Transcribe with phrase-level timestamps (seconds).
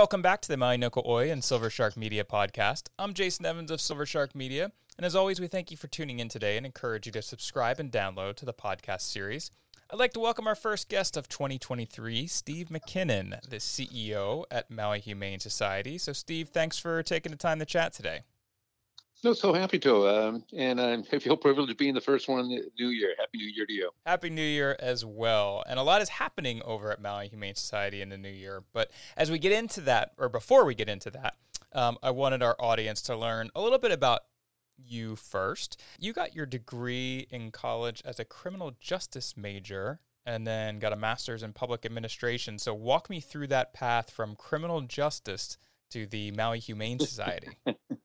[0.00, 2.84] Welcome back to the Maui no Oi and Silver Shark Media podcast.
[2.98, 6.20] I'm Jason Evans of Silver Shark Media, and as always, we thank you for tuning
[6.20, 9.50] in today and encourage you to subscribe and download to the podcast series.
[9.90, 15.00] I'd like to welcome our first guest of 2023, Steve MacKinnon, the CEO at Maui
[15.00, 15.98] Humane Society.
[15.98, 18.20] So, Steve, thanks for taking the time to chat today.
[19.22, 20.08] No, so happy to.
[20.08, 23.14] Um, and I feel privileged being the first one in the new year.
[23.18, 23.90] Happy New Year to you.
[24.06, 25.62] Happy New Year as well.
[25.68, 28.62] And a lot is happening over at Maui Humane Society in the new year.
[28.72, 31.34] But as we get into that, or before we get into that,
[31.72, 34.22] um, I wanted our audience to learn a little bit about
[34.78, 35.80] you first.
[35.98, 40.96] You got your degree in college as a criminal justice major and then got a
[40.96, 42.58] master's in public administration.
[42.58, 45.58] So walk me through that path from criminal justice
[45.90, 47.48] to the Maui Humane Society.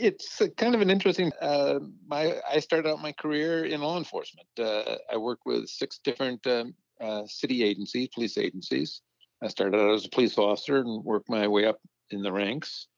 [0.00, 1.32] it's kind of an interesting.
[1.40, 4.48] Uh, my I started out my career in law enforcement.
[4.58, 9.02] Uh, I worked with six different um, uh, city agencies, police agencies.
[9.42, 11.80] I started out as a police officer and worked my way up
[12.10, 12.88] in the ranks.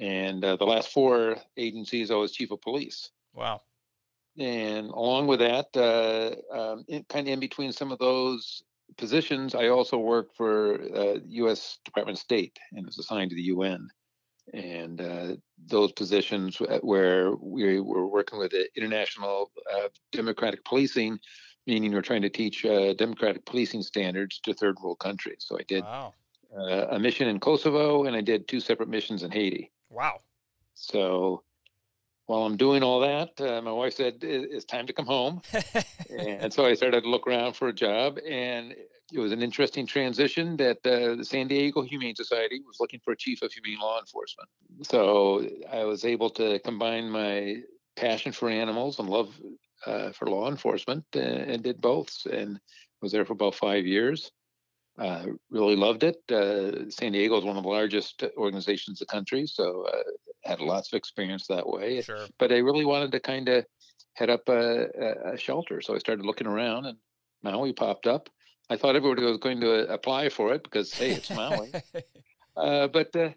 [0.00, 3.10] And uh, the last four agencies, I was chief of police.
[3.34, 3.62] Wow.
[4.38, 8.62] And along with that, uh, um, in, kind of in between some of those
[8.96, 10.80] positions, I also worked for
[11.26, 11.78] U.S.
[11.78, 13.88] Uh, Department of State and was assigned to the UN
[14.52, 21.18] and uh, those positions where we were working with the international uh, democratic policing,
[21.66, 25.44] meaning we're trying to teach uh, democratic policing standards to third world countries.
[25.46, 26.14] So I did wow.
[26.56, 29.70] Uh, a mission in Kosovo, and I did two separate missions in Haiti.
[29.90, 30.20] Wow!
[30.74, 31.42] So
[32.24, 35.42] while I'm doing all that, uh, my wife said it's time to come home,
[36.18, 38.74] and so I started to look around for a job, and
[39.12, 43.12] it was an interesting transition that uh, the San Diego Humane Society was looking for
[43.12, 44.48] a chief of humane law enforcement.
[44.82, 47.62] So I was able to combine my
[47.96, 49.34] passion for animals and love
[49.86, 52.60] uh, for law enforcement and, uh, and, did both and
[53.00, 54.30] was there for about five years.
[54.98, 56.16] Uh, really loved it.
[56.30, 60.02] Uh, San Diego is one of the largest organizations in the country, so uh,
[60.42, 62.02] had lots of experience that way.
[62.02, 62.26] Sure.
[62.38, 63.64] But I really wanted to kind of
[64.14, 64.86] head up a,
[65.32, 66.98] a, shelter, so I started looking around, and
[67.44, 68.28] Maui popped up
[68.70, 71.72] I thought everybody was going to apply for it because hey, it's Maui.
[72.56, 73.30] uh, but uh,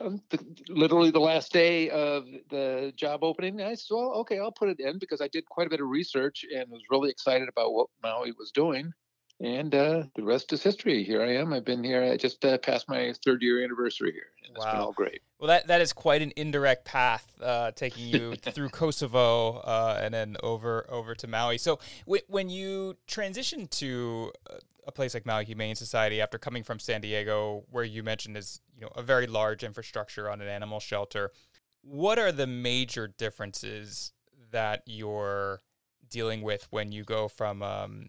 [0.00, 0.38] um, the,
[0.68, 4.80] literally the last day of the job opening, I said, "Well, okay, I'll put it
[4.80, 7.88] in," because I did quite a bit of research and was really excited about what
[8.02, 8.92] Maui was doing.
[9.40, 11.02] And uh, the rest is history.
[11.02, 11.54] Here I am.
[11.54, 12.02] I've been here.
[12.02, 14.26] I just uh, passed my third year anniversary here.
[14.44, 14.72] And it's wow.
[14.72, 15.22] been all great.
[15.38, 20.12] Well, that, that is quite an indirect path, uh, taking you through Kosovo uh, and
[20.12, 21.56] then over over to Maui.
[21.56, 24.56] So w- when you transition to uh,
[24.86, 28.60] a place like Maui Humane Society after coming from San Diego, where you mentioned is
[28.74, 31.30] you know a very large infrastructure on an animal shelter,
[31.80, 34.12] what are the major differences
[34.50, 35.60] that you're
[36.10, 38.08] dealing with when you go from um,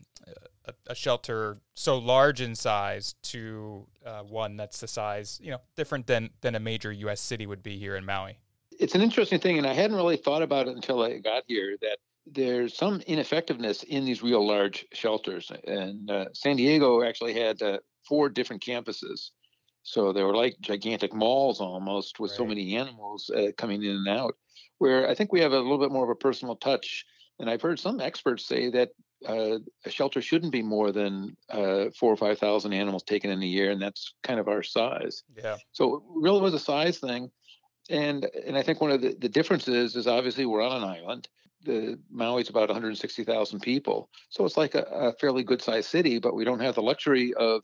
[0.65, 5.59] a, a, shelter so large in size to uh, one that's the size, you know,
[5.75, 7.21] different than than a major U.S.
[7.21, 8.37] city would be here in Maui.
[8.79, 11.77] It's an interesting thing, and I hadn't really thought about it until I got here.
[11.81, 17.61] That there's some ineffectiveness in these real large shelters, and uh, San Diego actually had
[17.61, 19.31] uh, four different campuses.
[19.83, 22.37] So they were like gigantic malls almost, with right.
[22.37, 24.35] so many animals uh, coming in and out.
[24.77, 27.05] Where I think we have a little bit more of a personal touch
[27.41, 28.89] and I've heard some experts say that
[29.27, 33.41] uh, a shelter shouldn't be more than uh, four or five thousand animals taken in
[33.41, 35.23] a year, and that's kind of our size.
[35.35, 35.57] Yeah.
[35.71, 37.31] So it really was a size thing,
[37.89, 41.27] and and I think one of the, the differences is obviously we're on an island.
[41.63, 46.33] The Maui's about 160,000 people, so it's like a, a fairly good sized city, but
[46.33, 47.63] we don't have the luxury of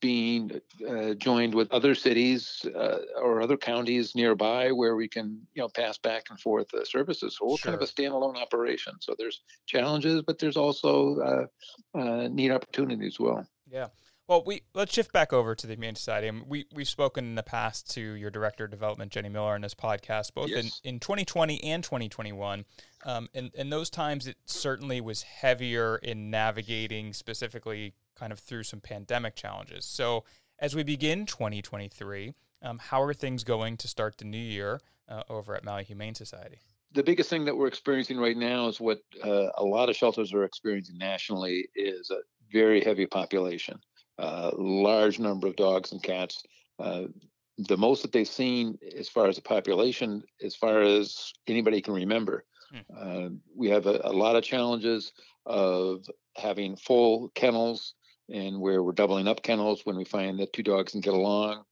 [0.00, 5.62] being uh, joined with other cities uh, or other counties nearby where we can you
[5.62, 7.72] know pass back and forth uh, services so we're sure.
[7.72, 11.48] kind of a standalone operation so there's challenges but there's also
[11.94, 13.88] uh, uh, neat opportunities as well yeah
[14.28, 16.26] well, we let's shift back over to the Humane Society.
[16.26, 19.62] And we we've spoken in the past to your director of development, Jenny Miller, in
[19.62, 20.80] this podcast, both yes.
[20.82, 22.64] in, in 2020 and 2021.
[23.04, 28.64] Um, and in those times, it certainly was heavier in navigating specifically kind of through
[28.64, 29.84] some pandemic challenges.
[29.84, 30.24] So
[30.58, 35.22] as we begin 2023, um, how are things going to start the new year uh,
[35.28, 36.58] over at Maui Humane Society?
[36.92, 40.32] The biggest thing that we're experiencing right now is what uh, a lot of shelters
[40.32, 42.20] are experiencing nationally is a
[42.50, 43.78] very heavy population,
[44.18, 46.42] uh, large number of dogs and cats.
[46.78, 47.02] Uh,
[47.58, 51.94] the most that they've seen as far as the population, as far as anybody can
[51.94, 52.44] remember.
[52.90, 53.36] Hmm.
[53.54, 55.12] we have a, a lot of challenges
[55.46, 56.04] of
[56.36, 57.94] having full kennels
[58.28, 61.64] and where we're doubling up kennels when we find that two dogs can get along.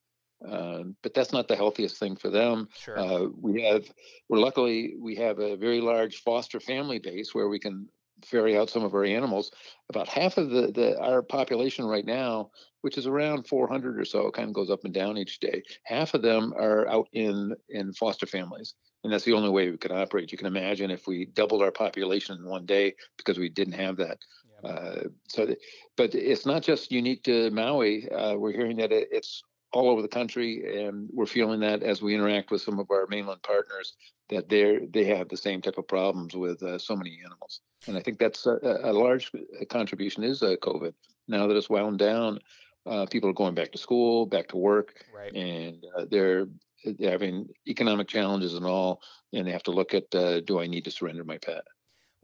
[0.47, 2.69] Uh, but that's not the healthiest thing for them.
[2.77, 2.99] Sure.
[2.99, 3.85] Uh, we have,
[4.29, 7.89] we're luckily we have a very large foster family base where we can
[8.25, 9.51] ferry out some of our animals.
[9.89, 12.51] About half of the, the our population right now,
[12.83, 15.63] which is around 400 or so, kind of goes up and down each day.
[15.85, 19.79] Half of them are out in in foster families, and that's the only way we
[19.79, 20.33] can operate.
[20.33, 23.97] You can imagine if we doubled our population in one day because we didn't have
[23.97, 24.19] that.
[24.65, 25.59] Uh, so, th-
[25.97, 28.11] but it's not just unique to Maui.
[28.11, 32.01] Uh, we're hearing that it, it's all over the country, and we're feeling that as
[32.01, 33.95] we interact with some of our mainland partners
[34.31, 37.61] that they they have the same type of problems with uh, so many animals.
[37.87, 39.31] And I think that's a, a large
[39.69, 40.95] contribution is uh, COVID.
[41.29, 42.39] Now that it's wound down,
[42.87, 45.33] uh, people are going back to school, back to work, right.
[45.35, 46.47] and uh, they're,
[46.85, 49.01] they're having economic challenges and all,
[49.33, 51.65] and they have to look at uh, do I need to surrender my pet?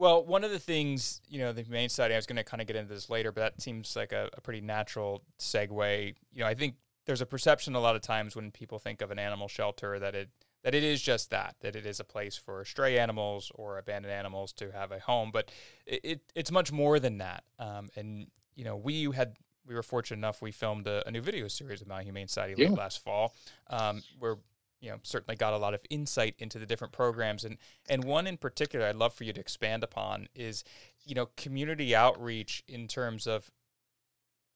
[0.00, 2.62] Well, one of the things, you know, the Humane Society, I was going to kind
[2.62, 6.14] of get into this later, but that seems like a, a pretty natural segue.
[6.32, 9.11] You know, I think there's a perception a lot of times when people think of
[9.11, 10.31] an animal shelter that it
[10.64, 14.12] that it is just that that it is a place for stray animals or abandoned
[14.12, 15.50] animals to have a home but
[15.87, 19.35] it, it it's much more than that um, and you know we had
[19.67, 22.62] we were fortunate enough we filmed a, a new video series of Maui Humane Society
[22.62, 22.70] yeah.
[22.70, 23.35] last fall
[23.69, 24.37] um, where
[24.81, 27.56] you know certainly got a lot of insight into the different programs and
[27.88, 30.65] and one in particular I'd love for you to expand upon is
[31.05, 33.50] you know community outreach in terms of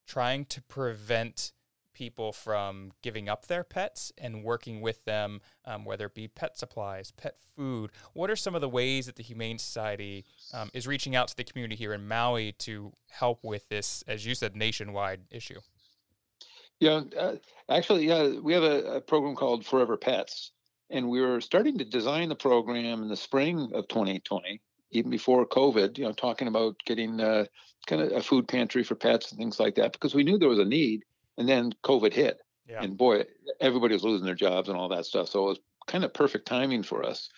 [0.06, 1.52] trying to prevent
[1.94, 6.58] people from giving up their pets and working with them, um, whether it be pet
[6.58, 7.90] supplies, pet food?
[8.12, 11.36] What are some of the ways that the Humane Society um, is reaching out to
[11.36, 15.60] the community here in Maui to help with this, as you said, nationwide issue?
[16.80, 17.36] Yeah, uh,
[17.70, 20.50] actually, yeah, we have a, a, program called 4EverPets,
[20.90, 24.60] and we were starting to design the program in the spring of 2020,
[24.90, 25.96] even before COVID.
[25.96, 27.46] You know, talking about getting uh,
[27.86, 30.48] kind of a food pantry for pets and things like that, because we knew there
[30.48, 31.04] was a need
[31.38, 32.38] and then COVID hit,
[32.68, 32.82] yeah.
[32.82, 33.24] and boy,
[33.60, 35.28] everybody was losing their jobs and all that stuff.
[35.28, 37.28] So it was kind of perfect timing for us,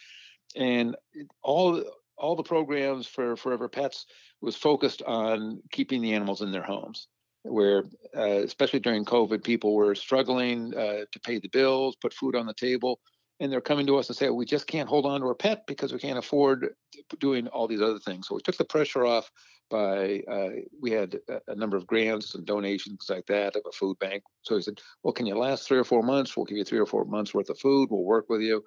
[0.54, 0.96] and
[1.42, 1.82] all
[2.18, 4.06] all the programs for 4EverPets
[4.40, 7.08] was focused on keeping the animals in their homes.
[7.48, 7.84] Where,
[8.16, 12.46] uh, especially during COVID, people were struggling uh, to pay the bills, put food on
[12.46, 13.00] the table,
[13.40, 15.66] and they're coming to us and say, "We just can't hold on to our pet
[15.66, 16.74] because we can't afford
[17.20, 19.30] doing all these other things." So we took the pressure off
[19.70, 20.50] by uh,
[20.80, 24.22] we had a, number of grants and donations like that of a food bank.
[24.42, 26.36] So he said, "Well, can you last three or four months?
[26.36, 27.90] We'll give you three or four months worth of food.
[27.90, 28.64] We'll work with you.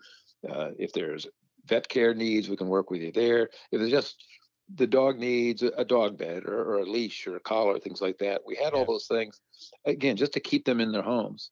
[0.49, 1.27] Uh, if there's
[1.65, 3.49] vet care needs, we can work with you there.
[3.71, 4.23] If it's just
[4.75, 8.17] the dog needs a dog bed or, or, a leash or a collar, things like
[8.19, 8.41] that.
[8.45, 8.79] We had yeah.
[8.79, 9.39] all those things
[9.85, 11.51] again just to keep them in their homes.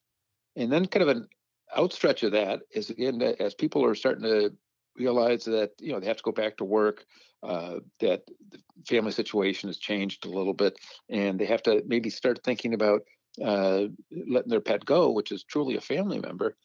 [0.56, 1.28] And then kind of an
[1.75, 4.52] outstretch of that is again as people are starting to
[4.96, 7.06] realize that you know they have to go back to work
[7.44, 10.78] uh, that the family situation has changed a little bit,
[11.10, 13.02] and they have to maybe start thinking about
[13.44, 13.84] uh,
[14.28, 16.56] letting their pet go, which is truly a family member.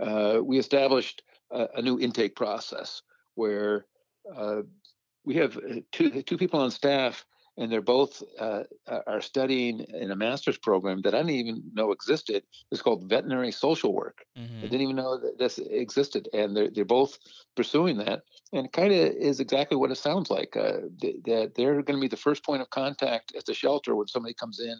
[0.00, 3.02] Uh, we established a, a, new intake process
[3.34, 3.84] where
[4.34, 4.62] uh,
[5.24, 7.24] we have uh, two two people on staff
[7.58, 8.62] and they're both uh,
[9.06, 12.44] are studying in a master's program that I didn't even know existed.
[12.70, 14.24] It's called veterinary social work.
[14.38, 14.58] Mm-hmm.
[14.58, 17.18] I didn't even know that this existed, and they're they're both
[17.54, 18.22] pursuing that.
[18.52, 20.56] And it kind of is exactly what it sounds like.
[20.56, 24.08] Uh, that they're going to be the first point of contact at the shelter when
[24.08, 24.78] somebody comes in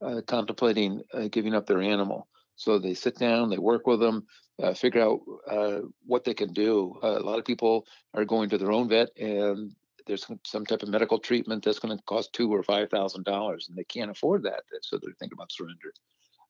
[0.00, 2.28] uh, contemplating uh, giving up their animal.
[2.54, 4.26] So they sit down, they work with them,
[4.62, 6.98] uh, figure out uh, what they can do.
[7.02, 9.74] Uh, a lot of people are going to their own vet and
[10.06, 13.68] there's some type of medical treatment that's going to cost two or five thousand dollars,
[13.68, 15.92] and they can't afford that, so they're thinking about surrender.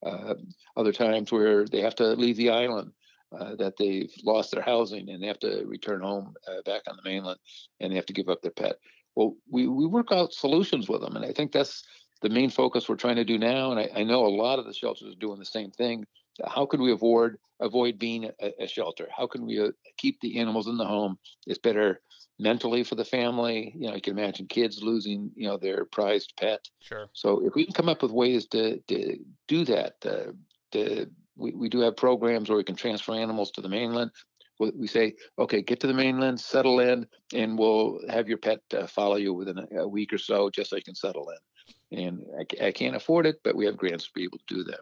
[0.05, 0.35] Uh,
[0.77, 2.93] other times where they have to leave the island,
[3.39, 6.97] uh, that they've lost their housing and they have to return home uh, back on
[6.97, 7.39] the mainland,
[7.81, 8.77] and they have to give up their pet.
[9.15, 11.85] Well, we we work out solutions with them, and I think that's
[12.21, 13.71] the main focus we're trying to do now.
[13.71, 16.07] And I, I know a lot of the shelters are doing the same thing.
[16.47, 19.09] How can we avoid avoid being a, a shelter?
[19.17, 21.19] How can we uh, keep the animals in the home?
[21.47, 22.01] It's better
[22.43, 23.73] mentally for the family.
[23.75, 26.69] You know, you can imagine kids losing, you know, their prized pet.
[26.81, 27.09] Sure.
[27.13, 29.19] So if we can come up with ways to, to
[29.49, 30.33] do that, uh,
[30.73, 34.11] to, we, we do have programs where we can transfer animals to the mainland.
[34.59, 38.87] We say, okay, get to the mainland, settle in, and we'll have your pet uh,
[38.87, 41.99] follow you within a, a, week or so, just so you can settle in.
[41.99, 44.63] And I, I, can't afford it, but we have grants to be able to do
[44.65, 44.81] that.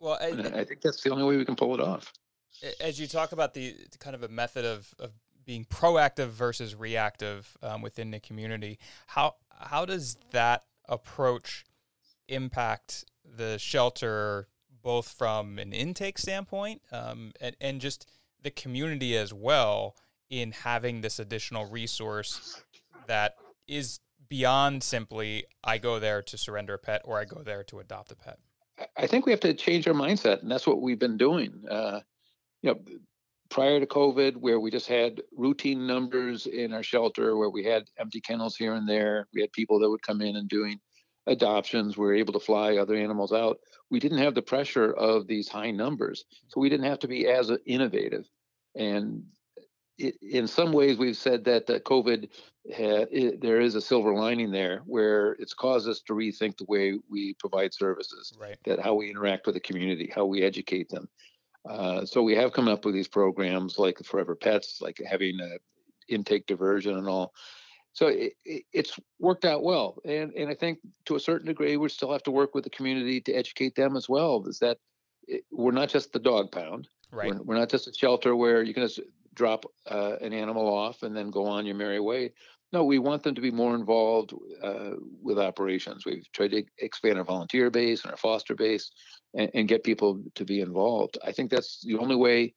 [0.00, 2.12] Well, I, I think that's the only way we can pull it off.
[2.78, 5.12] As you talk about the kind of a method of, of
[5.44, 8.78] being proactive versus reactive um, within the community.
[9.06, 11.64] How how does that approach
[12.28, 14.48] impact the shelter,
[14.82, 18.10] both from an intake standpoint um, and and just
[18.42, 19.96] the community as well
[20.30, 22.62] in having this additional resource
[23.06, 23.36] that
[23.68, 27.80] is beyond simply I go there to surrender a pet or I go there to
[27.80, 28.38] adopt a pet.
[28.96, 31.64] I think we have to change our mindset, and that's what we've been doing.
[31.70, 32.00] Uh,
[32.62, 32.80] you know,
[33.52, 37.84] prior to COVID, where we just had routine numbers in our shelter, where we had
[37.98, 40.80] empty kennels here and there, we had people that would come in and doing
[41.26, 41.96] adoptions.
[41.96, 43.58] We were able to fly other animals out.
[43.90, 47.28] We didn't have the pressure of these high numbers, so we didn't have to be
[47.28, 48.26] as innovative.
[48.74, 49.24] And
[49.98, 53.82] it, in some ways, we've said that the COVID, uh, had, it, there is a
[53.82, 58.56] silver lining there, where it's caused us to rethink the way we provide services, right.
[58.64, 61.06] that how we interact with the community, how we educate them.
[61.68, 65.58] Uh, so we have come up with these programs like 4EverPets, like having a
[66.08, 67.32] intake diversion and all.
[67.92, 71.76] So it, it, it's worked out well, and and I think to a certain degree
[71.76, 74.42] we still have to work with the community to educate them as well.
[74.46, 74.78] Is that
[75.28, 77.34] it, we're not just the dog pound, right?
[77.34, 79.00] We're, we're, not just a shelter where you can just
[79.34, 82.32] drop uh, an animal off and then go on your merry way.
[82.72, 86.06] No, we want them to be more involved uh, with operations.
[86.06, 88.90] We've tried to expand our volunteer base and our foster base
[89.34, 91.18] and, and get people to be involved.
[91.24, 92.54] I think that's the only way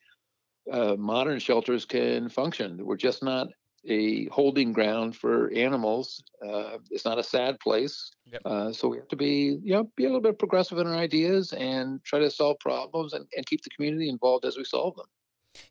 [0.72, 2.86] uh, modern shelters can function.
[2.86, 3.48] We're just not
[3.88, 6.24] a holding ground for animals.
[6.43, 8.12] Uh, it's not a sad place.
[8.31, 8.41] Yep.
[8.45, 10.95] Uh, so we have to be, you know, be a little bit progressive in our
[10.95, 14.95] ideas and try to solve problems and, and keep the community involved as we solve
[14.95, 15.05] them.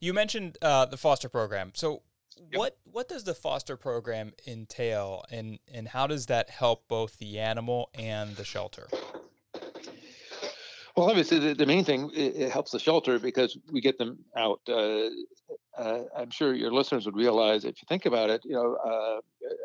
[0.00, 1.72] You mentioned uh, the foster program.
[1.74, 2.02] So
[2.38, 2.58] yep.
[2.58, 7.38] what what does the foster program entail, and and how does that help both the
[7.38, 8.88] animal and the shelter?
[10.96, 14.18] Well, obviously, the, the main thing it, it, helps the shelter because we get them
[14.36, 14.60] out.
[14.68, 15.08] Uh,
[15.76, 19.20] uh, I'm sure your listeners would realize if you think about it, you know, uh,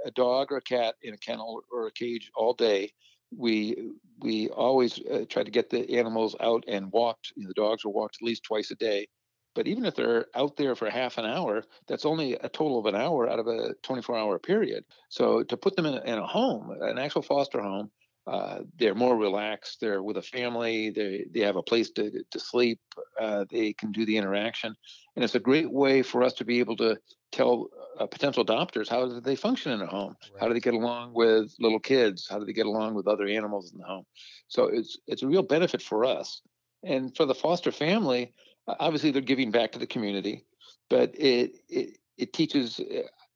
[0.05, 2.91] a dog or a cat in a kennel or a cage all day.
[3.35, 7.31] We we always uh, try to get the animals out and walked.
[7.35, 9.07] You know, the dogs are walked at least twice a day.
[9.55, 12.85] But even if they're out there for half an hour, that's only a total of
[12.85, 14.85] an hour out of a 24-hour period.
[15.09, 17.89] So to put them in a, in a home, an actual foster home,
[18.29, 19.79] uh, they're more relaxed.
[19.81, 20.91] They're with a family.
[20.91, 22.79] They they have a place to to sleep.
[23.19, 24.75] Uh, they can do the interaction,
[25.15, 26.97] and it's a great way for us to be able to
[27.31, 30.15] tell uh, potential adopters how do they function in a home.
[30.33, 30.41] Right.
[30.41, 32.27] How do they get along with little kids?
[32.29, 34.05] How do they get along with other animals in the home?
[34.47, 36.41] So it's it's a real benefit for us,
[36.83, 38.33] and for the foster family.
[38.79, 40.45] Obviously, they're giving back to the community,
[40.89, 42.79] but it it it teaches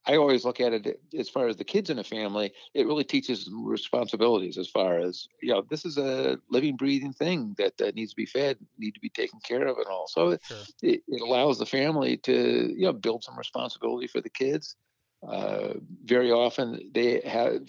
[0.05, 3.05] I always look at it as far as the kids in a family, it really
[3.05, 7.95] teaches responsibilities as far as, you know, this is a living, breathing thing that, that
[7.95, 10.07] needs to be fed, need to be taken care of and all.
[10.09, 10.65] So sure.
[10.81, 14.75] it, it allows the family to, you know, build some responsibility for the kids.
[15.25, 17.61] Uh, very often they have,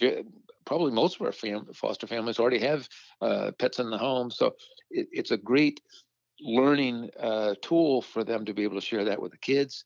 [0.65, 2.89] probably most of our fam- foster families already have
[3.21, 4.29] uh, pets in the home.
[4.29, 4.55] So
[4.89, 5.79] it, it's a great
[6.39, 9.85] learning uh, tool for them to be able to share that with the kids.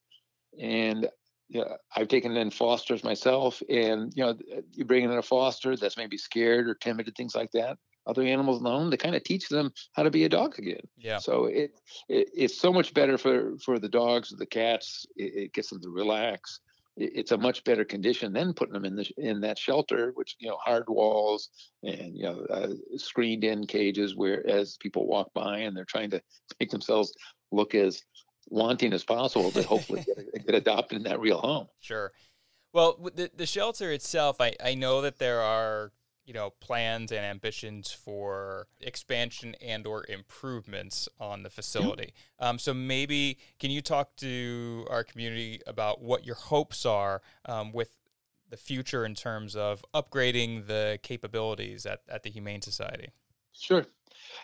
[0.60, 1.08] And
[1.48, 4.38] you know, I've taken in fosters myself, and you know,
[4.74, 7.78] you bring in a foster that's maybe scared or timid and things like that.
[8.06, 10.58] Other animals in the home, they kind of teach them how to be a dog
[10.58, 10.82] again.
[10.98, 11.18] Yeah.
[11.18, 15.06] So it, it it's so much better for for the dogs, the cats.
[15.16, 16.60] It, it gets them to relax.
[17.00, 20.36] It, it's a much better condition than putting them in the in that shelter, which
[20.40, 21.50] you know hard walls
[21.84, 26.12] and you know uh, screened in cages where as people walk by and they're trying
[26.12, 26.22] to
[26.60, 27.14] make themselves
[27.52, 28.04] look as
[28.48, 31.68] wanting as possible to hopefully get, get adopted in that real home.
[31.80, 32.12] Sure.
[32.74, 35.92] Well, the the shelter itself, I, I know that there are
[36.30, 42.14] you know plans and ambitions for expansion and or improvements on the facility.
[42.38, 47.72] Um, so maybe can you talk to our community about what your hopes are um,
[47.72, 47.90] with
[48.48, 53.10] the future in terms of upgrading the capabilities at, at the Humane Society?
[53.54, 53.88] Sure.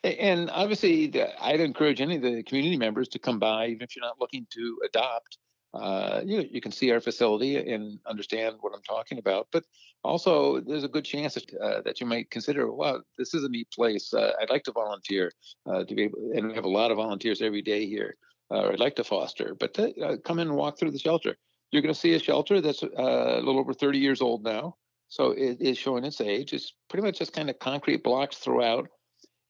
[0.03, 4.03] And obviously, I'd encourage any of the community members to come by, even if you're
[4.03, 5.37] not looking to adopt.
[5.75, 9.47] Uh, you, you can see our facility and understand what I'm talking about.
[9.51, 9.65] But
[10.03, 13.69] also, there's a good chance uh, that you might consider, wow, this is a neat
[13.71, 14.13] place.
[14.13, 15.31] Uh, I'd like to volunteer
[15.65, 18.15] uh, to be able, and we have a lot of volunteers every day here.
[18.49, 21.35] Uh, I'd like to foster, but to, uh, come in and walk through the shelter.
[21.71, 24.77] You're going to see a shelter that's a little over 30 years old now.
[25.09, 26.53] So it is showing its age.
[26.53, 28.87] It's pretty much just kind of concrete blocks throughout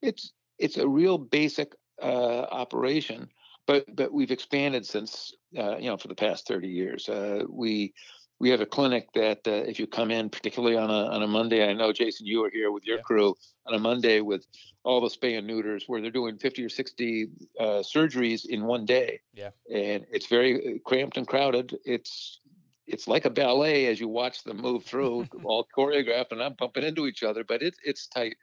[0.01, 3.29] it's it's a real basic operation,
[3.67, 7.09] but but we've expanded since uh, you know for the past 30 years.
[7.09, 7.93] Uh, we
[8.39, 11.27] we have a clinic that uh, if you come in, particularly on a on a
[11.27, 13.03] Monday, I know Jason, you are here with your yeah.
[13.03, 14.45] crew on a Monday with
[14.83, 17.29] all the spay and neuters, where they're doing 50 or 60
[17.59, 19.21] uh, surgeries in one day.
[19.33, 21.77] Yeah, and it's very uh, cramped and crowded.
[21.85, 22.39] It's
[22.87, 26.83] it's like a ballet as you watch them move through, all choreographed, and I'm bumping
[26.83, 28.35] into each other, but it's it's tight.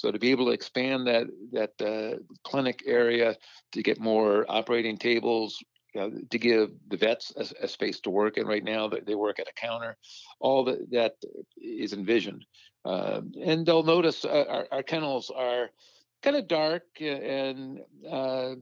[0.00, 3.36] So to be able to expand that that uh, clinic area
[3.72, 5.62] to get more operating tables,
[5.94, 8.46] you know, to give the vets a, a, space to work in.
[8.46, 9.98] Right now, they work at a counter.
[10.40, 11.16] All that that
[11.58, 12.46] is envisioned,
[12.86, 15.68] uh, and they'll notice uh, our, our, kennels are
[16.22, 17.80] kind of dark and
[18.10, 18.54] uh,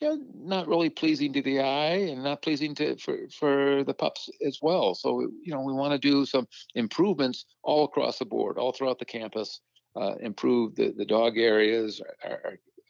[0.00, 3.94] you know, not really pleasing to the eye and not pleasing to for for the
[3.94, 4.96] pups as well.
[4.96, 8.98] So you know, we want to do some improvements all across the board, all throughout
[8.98, 9.60] the campus.
[9.94, 12.40] Uh, improve the, the dog areas, our,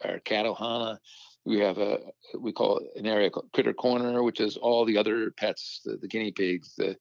[0.04, 0.98] our, our cat ohana.
[1.44, 1.98] We have a
[2.38, 5.96] we call it an area called Critter Corner, which is all the other pets, the,
[5.96, 6.96] the guinea pigs, the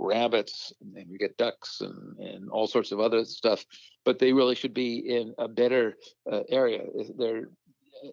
[0.00, 3.64] rabbits, and we get ducks and, and all sorts of other stuff.
[4.04, 5.94] But they really should be in a better
[6.30, 6.82] uh, area.
[7.16, 7.48] They're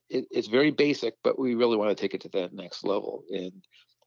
[0.09, 3.23] it, it's very basic, but we really want to take it to that next level.
[3.31, 3.63] And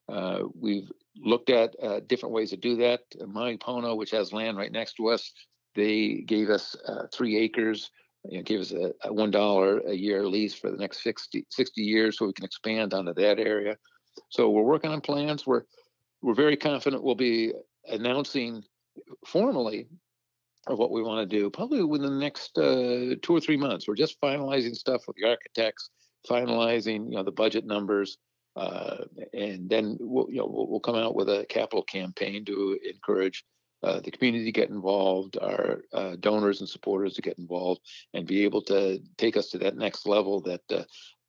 [0.08, 3.00] uh, we've looked at uh, different ways to do that.
[3.26, 5.32] Mahi Pono, which has land right next to us,
[5.74, 7.90] they gave us uh, three acres.
[8.24, 11.46] You know, gave us a, a one dollar a year lease for the next 60,
[11.50, 13.76] 60 years, so we can expand onto that area.
[14.30, 15.46] So we're working on plans.
[15.46, 15.64] We're
[16.22, 17.52] we're very confident we'll be
[17.86, 18.64] announcing
[19.26, 19.86] formally
[20.66, 23.86] of what we want to do probably within the next uh, two or three months.
[23.86, 25.90] We're just finalizing stuff with the architects,
[26.28, 28.16] finalizing you know the budget numbers,
[28.56, 32.78] uh, and then we'll you know we'll, we'll, come out with a capital campaign to
[32.88, 33.44] encourage.
[33.84, 37.82] Uh, the community to get involved, our uh, donors and supporters to get involved,
[38.14, 40.82] and be able to take us to that next level that uh,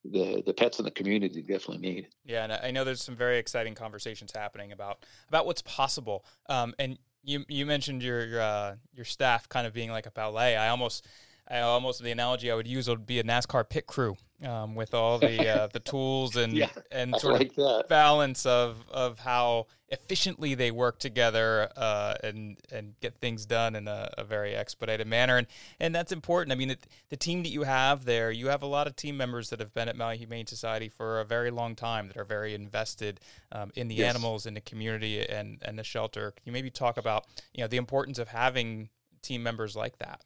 [0.06, 2.08] the the pets in the community definitely need.
[2.24, 6.26] Yeah, and I know there's some very exciting conversations happening about about what's possible.
[6.48, 10.12] Um, and you you mentioned your your, uh, your staff kind of being like a
[10.12, 10.56] ballet.
[10.56, 11.06] I almost
[11.50, 14.94] I almost the analogy I would use would be a NASCAR pit crew um, with
[14.94, 17.86] all the uh, the tools and yeah, and sort like of that.
[17.90, 23.88] balance of of how efficiently they work together uh, and and get things done in
[23.88, 25.48] a, a, very expedited manner and
[25.80, 26.52] and that's important.
[26.52, 29.16] I mean, it, the team that you have there, you have a lot of team
[29.16, 32.26] members that have been at Maui Humane Society for a very long time that are
[32.26, 33.20] very invested
[33.52, 34.10] um, in the yes.
[34.14, 36.32] animals, in the community, and and the shelter.
[36.32, 38.90] Can you maybe talk about you know the importance of having
[39.22, 40.22] team members like that?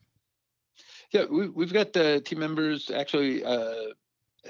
[1.11, 2.91] Yeah, we, have got uh, team members.
[2.91, 3.73] Actually, uh,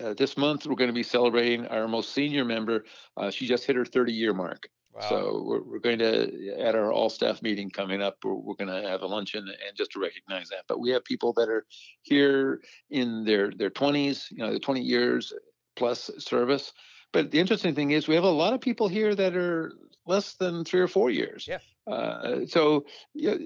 [0.01, 2.85] uh, this month we're going to be celebrating our most senior member.
[3.17, 4.69] Uh, she just hit her 30 year mark.
[4.93, 5.01] Wow.
[5.07, 8.17] So we're, we're going to at our all staff meeting coming up.
[8.23, 10.63] We're, we're going to have a luncheon and just to recognize that.
[10.67, 11.65] But we have people that are
[12.01, 15.31] here in their their 20s, you know, the 20 years
[15.75, 16.73] plus service.
[17.11, 19.73] But the interesting thing is we have a lot of people here that are
[20.05, 21.47] less than three or four years.
[21.47, 21.59] Yeah.
[21.87, 23.37] Uh, so you know,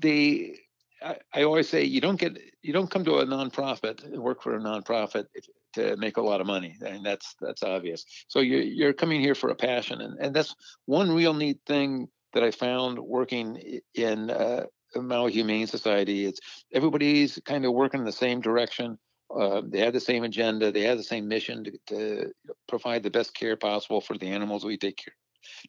[0.00, 0.56] they
[1.04, 4.42] I, I, always say you don't get you don't come to a nonprofit and work
[4.42, 8.04] for a nonprofit if, to make a lot of money, and that's that's obvious.
[8.28, 10.54] So you're you're coming here for a passion, and and that's
[10.86, 14.64] one real neat thing that I found working in uh,
[14.96, 16.26] Maui Humane Society.
[16.26, 16.40] It's
[16.72, 18.98] everybody's kind of working in the same direction.
[19.34, 20.70] Uh, they have the same agenda.
[20.70, 22.32] They have the same mission to, to
[22.68, 25.14] provide the best care possible for the animals we take care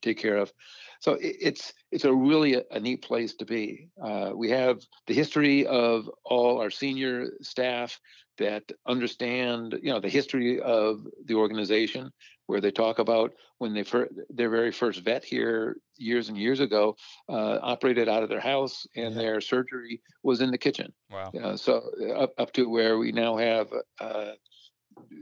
[0.02, 0.52] take care of.
[1.00, 3.90] So it's it's a really a, a neat place to be.
[4.02, 8.00] Uh, we have the history of all our senior staff
[8.38, 12.12] that understand you know the history of the organization
[12.48, 16.60] where they talk about when they fir- their very first vet here years and years
[16.60, 16.96] ago
[17.30, 19.22] uh, operated out of their house and yeah.
[19.22, 21.84] their surgery was in the kitchen wow uh, so
[22.16, 23.68] up, up to where we now have
[24.00, 24.32] uh,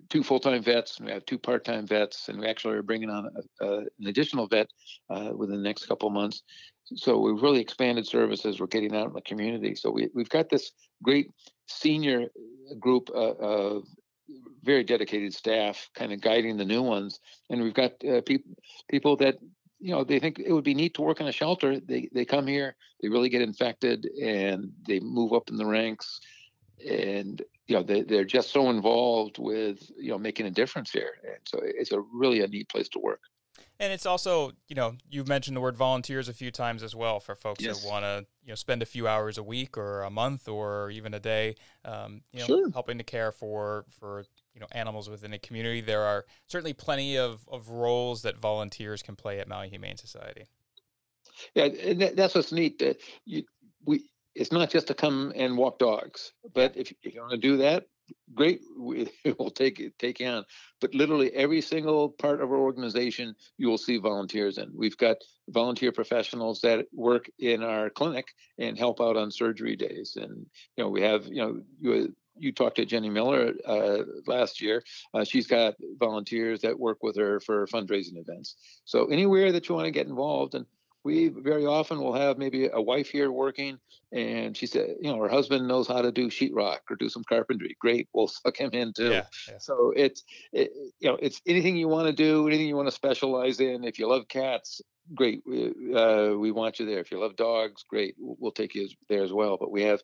[0.09, 3.29] two full-time vets and we have two part-time vets and we actually are bringing on
[3.61, 4.67] a, an additional vet
[5.09, 6.43] uh, within the next couple months.
[6.95, 8.59] So we've really expanded services.
[8.59, 9.75] We're getting out in the community.
[9.75, 11.29] So we, we've got this great
[11.67, 12.27] senior
[12.79, 13.83] group uh, of
[14.63, 17.19] very dedicated staff kind of guiding the new ones.
[17.49, 18.51] And we've got uh, people
[18.89, 19.37] people that
[19.79, 21.79] you know they think it would be neat to work in a shelter.
[21.79, 26.19] They they come here they really get infected and they move up in the ranks
[26.89, 31.13] and you know they, they're just so involved with you know making a difference here
[31.23, 33.21] and so it's a really a neat place to work
[33.79, 37.19] and it's also you know you've mentioned the word volunteers a few times as well
[37.19, 37.81] for folks yes.
[37.81, 40.89] that want to you know spend a few hours a week or a month or
[40.91, 42.71] even a day um, you know sure.
[42.71, 47.17] helping to care for for you know animals within a community there are certainly plenty
[47.17, 50.45] of, of roles that volunteers can play at maui humane society
[51.55, 53.43] yeah and that's what's neat that you,
[53.85, 54.03] we
[54.35, 57.57] it's not just to come and walk dogs, but if, if you want to do
[57.57, 57.85] that,
[58.33, 60.45] great, we will take it, take you on.
[60.79, 64.71] But literally every single part of our organization, you will see volunteers in.
[64.75, 65.17] We've got
[65.49, 70.45] volunteer professionals that work in our clinic and help out on surgery days, and
[70.77, 74.83] you know we have you know you you talked to Jenny Miller uh, last year.
[75.13, 78.55] Uh, she's got volunteers that work with her for fundraising events.
[78.85, 80.65] So anywhere that you want to get involved, and
[81.03, 83.79] we very often will have maybe a wife here working
[84.11, 87.23] and she said you know her husband knows how to do sheetrock or do some
[87.23, 87.75] carpentry.
[87.79, 89.09] Great we'll suck him in too.
[89.09, 89.57] Yeah, yeah.
[89.59, 92.95] so it's it, you know it's anything you want to do anything you want to
[92.95, 93.83] specialize in.
[93.83, 94.81] If you love cats
[95.15, 95.41] great
[95.95, 96.99] uh, we want you there.
[96.99, 99.57] If you love dogs great we'll take you there as well.
[99.57, 100.01] But we have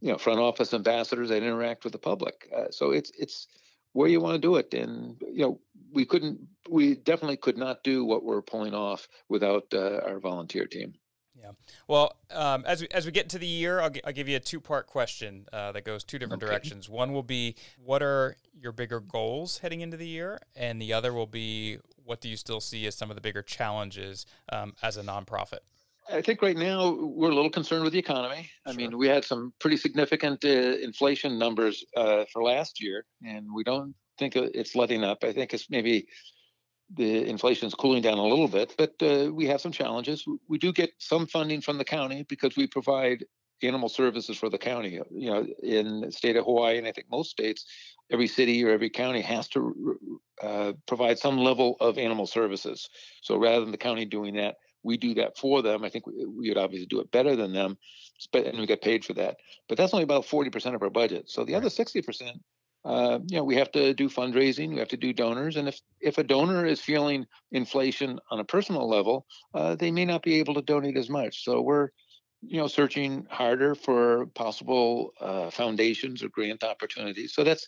[0.00, 2.48] you know front office ambassadors that interact with the public.
[2.54, 3.46] Uh, so it's it's
[3.92, 4.72] where you want to do it.
[4.74, 5.60] And you know,
[5.92, 10.66] we couldn't, we definitely could not do what we're pulling off without uh, our volunteer
[10.66, 10.94] team.
[11.40, 11.52] Yeah.
[11.86, 14.40] Well, um, as we as we get into the year, I'll, I'll give you a
[14.40, 16.50] two part question uh, that goes two different okay.
[16.50, 16.88] directions.
[16.88, 21.12] One will be what are your bigger goals heading into the year, and the other
[21.12, 24.96] will be what do you still see as some of the bigger challenges um, as
[24.96, 25.60] a nonprofit.
[26.10, 28.50] I think right now we're a little concerned with the economy.
[28.66, 33.46] I mean, we had some pretty significant uh, inflation numbers uh, for last year, and
[33.54, 35.18] we don't think it's letting up.
[35.22, 36.06] I think it's maybe
[36.94, 40.24] the inflation is cooling down a little bit, but uh, we have some challenges.
[40.48, 43.24] We do get some funding from the county because we provide
[43.62, 45.00] animal services for the county.
[45.10, 47.66] You know, in the state of Hawaii, and I think most states,
[48.10, 50.00] every city or every county has to
[50.42, 52.88] uh, provide some level of animal services.
[53.22, 55.84] So rather than the county doing that, we do that for them.
[55.84, 57.76] I think we, we, would obviously do it better than them,
[58.32, 59.36] but and we get paid for that.
[59.68, 61.28] But that's only about 40% of our budget.
[61.28, 62.40] So the other 60%,
[62.84, 65.80] uh, you know, we have to do fundraising, we have to do donors, and if
[66.00, 70.36] if a donor is feeling inflation on a personal level, uh, they may not be
[70.36, 71.44] able to donate as much.
[71.44, 71.88] So we're
[72.40, 77.34] you know searching harder for possible uh, foundations or grant opportunities.
[77.34, 77.66] So that's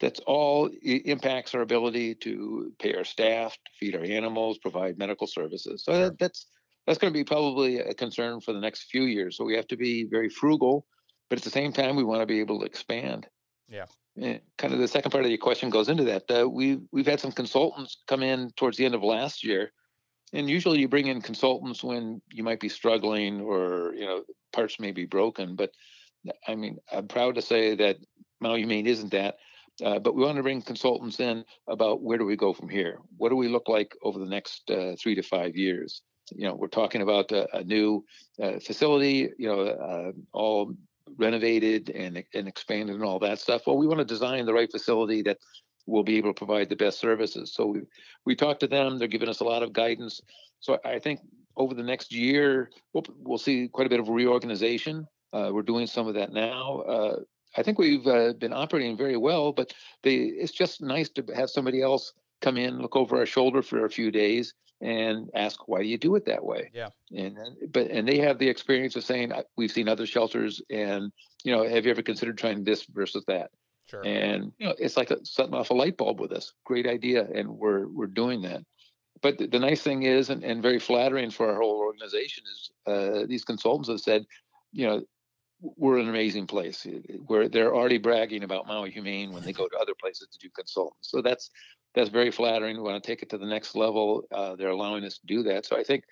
[0.00, 5.26] that's all impacts our ability to pay our staff, to feed our animals, provide medical
[5.26, 5.82] services.
[5.84, 6.46] So that, that's
[6.86, 9.36] that's going to be probably a concern for the next few years.
[9.36, 10.86] So we have to be very frugal,
[11.28, 13.26] but at the same time, we want to be able to expand.
[13.68, 13.84] Yeah.
[14.16, 16.24] And kind of the second part of your question goes into that.
[16.30, 19.72] Uh, we we've had some consultants come in towards the end of last year,
[20.32, 24.80] and usually you bring in consultants when you might be struggling or you know parts
[24.80, 25.56] may be broken.
[25.56, 25.70] But
[26.46, 27.98] I mean, I'm proud to say that
[28.40, 29.36] Maui Humane isn't that.
[29.84, 32.98] Uh, but we want to bring consultants in about where do we go from here?
[33.16, 36.02] What do we look like over the next uh, three to five years?
[36.34, 38.04] You know, we're talking about a, a new
[38.42, 40.74] uh, facility, you know, uh, all
[41.16, 43.62] renovated and, and expanded and all that stuff.
[43.66, 45.38] Well, we want to design the right facility that
[45.86, 47.54] will be able to provide the best services.
[47.54, 47.80] So we,
[48.26, 48.98] we talked to them.
[48.98, 50.20] They're giving us a lot of guidance.
[50.60, 51.20] So I think
[51.56, 55.06] over the next year, we'll, we'll see quite a bit of reorganization.
[55.32, 56.80] Uh, we're doing some of that now.
[56.80, 57.16] Uh,
[57.56, 61.50] I think we've uh, been operating very well, but they, it's just nice to have
[61.50, 65.82] somebody else come in, look over our shoulder for a few days, and ask why
[65.82, 66.70] do you do it that way?
[66.72, 66.88] Yeah.
[67.16, 67.36] And
[67.72, 71.10] but and they have the experience of saying we've seen other shelters, and
[71.42, 73.50] you know, have you ever considered trying this versus that?
[73.86, 74.04] Sure.
[74.04, 76.52] And you know, it's like a, setting off a light bulb with us.
[76.64, 78.62] Great idea, and we're we're doing that.
[79.20, 82.70] But the, the nice thing is, and, and very flattering for our whole organization, is
[82.86, 84.24] uh, these consultants have said,
[84.72, 85.02] you know,
[85.60, 86.86] we're an amazing place
[87.26, 90.48] where they're already bragging about Maui Humane when they go to other places to do
[90.50, 91.10] consultants.
[91.10, 91.50] So that's
[91.94, 92.76] that's very flattering.
[92.76, 94.22] We want to take it to the next level.
[94.30, 95.66] Uh, they're allowing us to do that.
[95.66, 96.04] So I think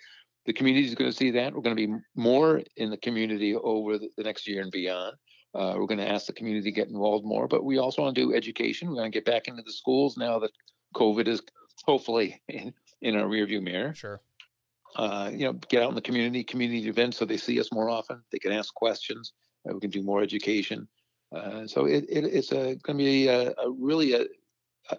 [0.47, 1.55] the community is going to see that.
[1.55, 5.17] We're going to be more in the community over the, the next year and beyond.
[5.55, 8.15] Uh, we're going to ask the community to get involved more, but we also want
[8.15, 8.89] to do education.
[8.89, 10.51] We want to get back into the schools now that
[10.95, 11.43] COVID is
[11.85, 13.95] hopefully in, in our rearview mirror.
[13.95, 14.21] Sure
[14.97, 17.89] uh, you know, get out in the community, community events, so they see us more
[17.89, 18.23] often.
[18.33, 19.33] They can ask questions.
[19.69, 20.89] Uh, we can do more education.
[21.35, 24.27] Uh, so it, it, it's going to be a, a really a,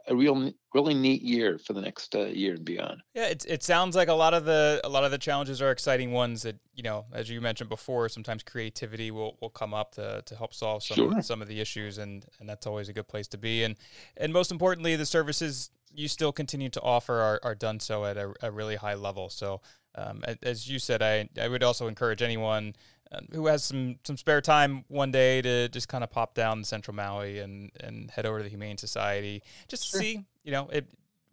[0.07, 3.01] a real really neat year for the next uh, year and beyond.
[3.13, 5.71] Yeah, it it sounds like a lot of the a lot of the challenges are
[5.71, 9.93] exciting ones that you know, as you mentioned before, sometimes creativity will, will come up
[9.93, 11.17] to, to help solve some sure.
[11.17, 13.63] of, some of the issues, and and that's always a good place to be.
[13.63, 13.75] And
[14.17, 18.17] and most importantly, the services you still continue to offer are, are done so at
[18.17, 19.29] a, a really high level.
[19.29, 19.61] So
[19.97, 22.75] um, as you said, I, I would also encourage anyone
[23.11, 26.59] uh, who has some, some spare time one day to just kind of pop down
[26.59, 29.99] to Central Maui and, and head over to the Humane Society just sure.
[29.99, 30.87] to see, you know, it,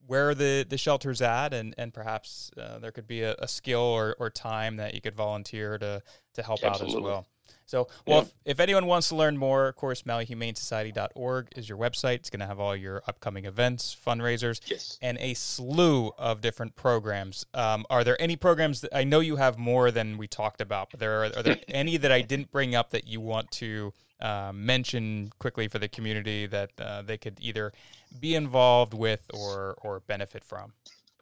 [0.06, 3.80] where the, the shelter's at and, and perhaps uh, there could be a, a, skill
[3.80, 6.02] or, or time that you could volunteer to,
[6.34, 6.94] to help Absolutely.
[6.94, 7.26] out as well.
[7.66, 8.22] So, well, yeah.
[8.22, 12.16] if, if, anyone wants to learn more, of course, MauiHumaneSociety.org is your website.
[12.16, 14.98] It's going to have all your upcoming events, fundraisers, yes.
[15.00, 17.46] and a slew of different programs.
[17.54, 20.90] Um, are there any programs that I know you have more than we talked about,
[20.90, 23.92] but there are, are there any that I didn't bring up that you want to
[24.20, 27.72] uh, mention quickly for the community that uh, they could either
[28.20, 30.72] be involved with or or benefit from?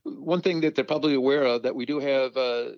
[0.04, 2.70] One thing that they're probably aware of that we do have uh,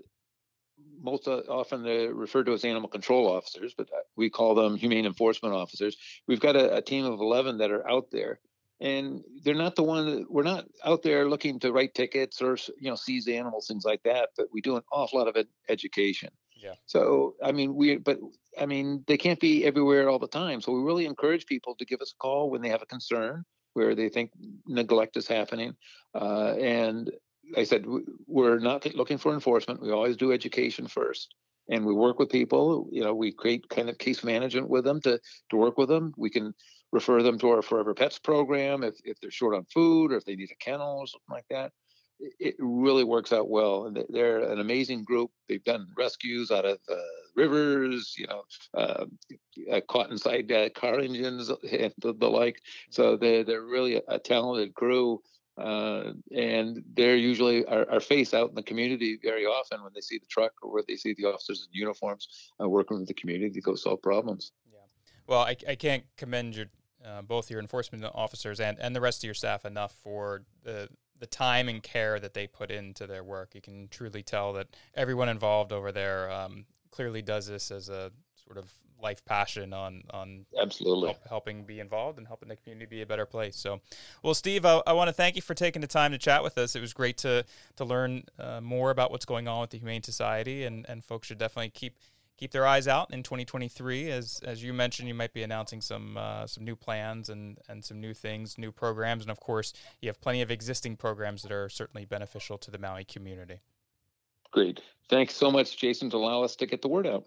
[1.01, 5.55] most often they're referred to as animal control officers, but we call them humane enforcement
[5.55, 5.97] officers.
[6.27, 8.41] We've got a, a team of 11 that are out there
[8.81, 12.57] and they're not the one that we're not out there looking to write tickets or
[12.79, 15.47] you know seize animals things like that but we do an awful lot of ed-
[15.69, 18.19] education yeah so i mean we but
[18.61, 21.85] i mean they can't be everywhere all the time so we really encourage people to
[21.85, 24.31] give us a call when they have a concern where they think
[24.67, 25.75] neglect is happening
[26.15, 27.11] uh, and
[27.57, 27.85] I said
[28.27, 29.83] we're not looking for enforcement.
[29.83, 31.35] We always do education first,
[31.69, 32.89] and we work with people.
[32.91, 36.13] You know, we create kind of case management with them to to work with them.
[36.17, 36.55] We can
[36.95, 40.37] refer them to our 4EverPets program if, if they're short on food or if they
[40.37, 41.73] need a kennel or something like that.
[42.39, 43.87] It, really works out well.
[43.87, 45.33] And they're an amazing group.
[45.49, 46.95] They've done rescues out of uh,
[47.35, 48.43] rivers, you know,
[48.75, 49.07] uh,
[49.73, 52.61] uh, caught inside uh, car engines and the, the, like.
[52.91, 55.21] So they're, they're really a, talented crew.
[55.57, 60.01] Uh, and they're usually our, our, face out in the community very often when they
[60.01, 63.15] see the truck or where they see the officers in uniforms uh, working with the
[63.15, 64.51] community to go solve problems.
[64.73, 64.81] Yeah.
[65.29, 66.67] Well, I, I can't commend your
[67.07, 70.89] uh, both your enforcement officers and, and the rest of your staff enough for the
[71.21, 73.55] the time and care that they put into their work.
[73.55, 78.11] You can truly tell that everyone involved over there um, clearly does this as a
[78.35, 78.71] sort of
[79.03, 83.07] life passion on on absolutely help, helping be involved and helping the community be a
[83.07, 83.57] better place.
[83.57, 83.81] So,
[84.23, 86.59] well, Steve, I, I want to thank you for taking the time to chat with
[86.59, 86.75] us.
[86.75, 87.45] It was great to
[87.77, 91.29] to learn uh, more about what's going on with the Humane Society, and and folks
[91.29, 91.97] should definitely keep
[92.37, 94.11] keep their eyes out in 2023.
[94.11, 97.85] As as you mentioned, you might be announcing some uh, some new plans and and
[97.85, 101.53] some new things, new programs, and of course, you have plenty of existing programs that
[101.53, 103.61] are certainly beneficial to the Maui community.
[104.51, 104.81] Great.
[105.09, 107.25] Thanks so much, Jason, to allow us to get the word out.